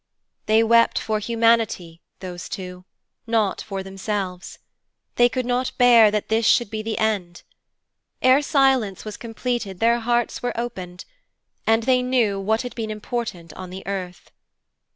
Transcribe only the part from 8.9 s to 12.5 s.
was completed their hearts were opened, and they knew